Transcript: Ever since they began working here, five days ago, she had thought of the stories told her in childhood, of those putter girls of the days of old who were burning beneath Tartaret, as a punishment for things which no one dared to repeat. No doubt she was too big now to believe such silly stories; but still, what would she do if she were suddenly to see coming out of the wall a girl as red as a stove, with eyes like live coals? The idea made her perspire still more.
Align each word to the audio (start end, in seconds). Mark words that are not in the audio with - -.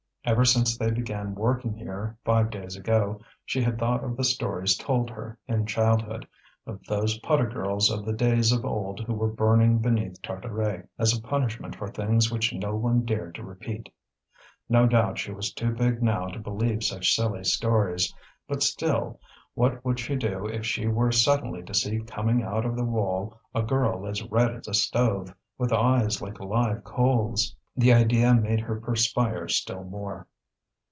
Ever 0.23 0.45
since 0.45 0.77
they 0.77 0.91
began 0.91 1.33
working 1.33 1.73
here, 1.73 2.15
five 2.23 2.51
days 2.51 2.75
ago, 2.75 3.21
she 3.43 3.63
had 3.63 3.79
thought 3.79 4.03
of 4.03 4.15
the 4.15 4.23
stories 4.23 4.77
told 4.77 5.09
her 5.09 5.39
in 5.47 5.65
childhood, 5.65 6.27
of 6.67 6.79
those 6.85 7.17
putter 7.21 7.49
girls 7.49 7.89
of 7.89 8.05
the 8.05 8.13
days 8.13 8.51
of 8.51 8.63
old 8.63 8.99
who 8.99 9.15
were 9.15 9.33
burning 9.33 9.79
beneath 9.79 10.21
Tartaret, 10.21 10.87
as 10.99 11.17
a 11.17 11.21
punishment 11.23 11.75
for 11.75 11.87
things 11.87 12.31
which 12.31 12.53
no 12.53 12.75
one 12.75 13.03
dared 13.03 13.33
to 13.33 13.43
repeat. 13.43 13.91
No 14.69 14.85
doubt 14.85 15.17
she 15.17 15.31
was 15.31 15.51
too 15.51 15.71
big 15.71 16.03
now 16.03 16.27
to 16.27 16.37
believe 16.37 16.83
such 16.83 17.15
silly 17.15 17.43
stories; 17.43 18.13
but 18.47 18.61
still, 18.61 19.19
what 19.55 19.83
would 19.83 19.99
she 19.99 20.15
do 20.15 20.45
if 20.45 20.63
she 20.67 20.85
were 20.87 21.11
suddenly 21.11 21.63
to 21.63 21.73
see 21.73 21.97
coming 21.99 22.43
out 22.43 22.63
of 22.63 22.75
the 22.75 22.85
wall 22.85 23.39
a 23.55 23.63
girl 23.63 24.05
as 24.05 24.21
red 24.21 24.53
as 24.55 24.67
a 24.67 24.75
stove, 24.75 25.33
with 25.57 25.73
eyes 25.73 26.21
like 26.21 26.39
live 26.39 26.83
coals? 26.83 27.55
The 27.73 27.93
idea 27.93 28.33
made 28.33 28.59
her 28.59 28.81
perspire 28.81 29.47
still 29.47 29.85
more. 29.85 30.27